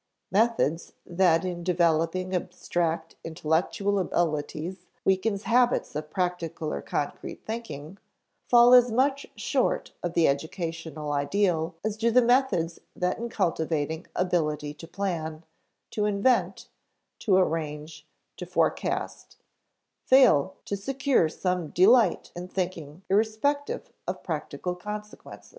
Methods 0.31 0.93
that 1.05 1.45
in 1.45 1.63
developing 1.63 2.33
abstract 2.33 3.15
intellectual 3.23 3.99
abilities 3.99 4.87
weaken 5.05 5.37
habits 5.37 5.95
of 5.95 6.09
practical 6.09 6.73
or 6.73 6.81
concrete 6.81 7.45
thinking, 7.45 7.99
fall 8.47 8.73
as 8.73 8.91
much 8.91 9.27
short 9.35 9.91
of 10.01 10.15
the 10.15 10.27
educational 10.27 11.11
ideal 11.11 11.75
as 11.85 11.97
do 11.97 12.09
the 12.09 12.19
methods 12.23 12.79
that 12.95 13.19
in 13.19 13.29
cultivating 13.29 14.07
ability 14.15 14.73
to 14.73 14.87
plan, 14.87 15.43
to 15.91 16.05
invent, 16.05 16.67
to 17.19 17.35
arrange, 17.37 18.07
to 18.37 18.47
forecast, 18.47 19.37
fail 20.07 20.55
to 20.65 20.75
secure 20.75 21.29
some 21.29 21.67
delight 21.67 22.31
in 22.35 22.47
thinking 22.47 23.03
irrespective 23.07 23.91
of 24.07 24.23
practical 24.23 24.73
consequences. 24.73 25.49